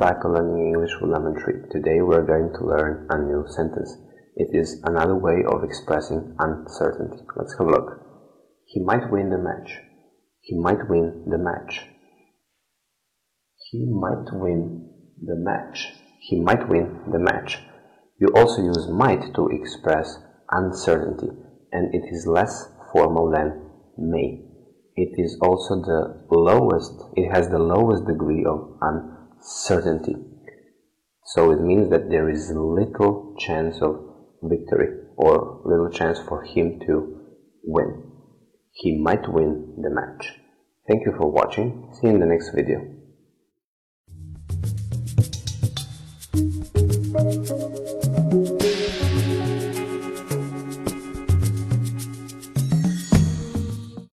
[0.00, 1.62] to Learning English with Lemon Tree.
[1.70, 3.96] Today we're going to learn a new sentence.
[4.34, 7.22] It is another way of expressing uncertainty.
[7.36, 8.00] Let's have a look.
[8.66, 9.78] He might win the match.
[10.40, 11.86] He might win the match.
[13.70, 14.90] He might win
[15.22, 15.92] the match.
[16.20, 17.60] He might win the match.
[18.18, 20.18] You also use might to express
[20.50, 21.28] uncertainty
[21.70, 24.44] and it is less formal than may.
[24.96, 30.16] It is also the lowest, it has the lowest degree of uncertainty certainty.
[31.26, 34.00] So it means that there is little chance of
[34.42, 37.20] victory or little chance for him to
[37.62, 38.10] win.
[38.72, 40.32] He might win the match.
[40.88, 41.90] Thank you for watching.
[41.94, 42.80] See you in the next video.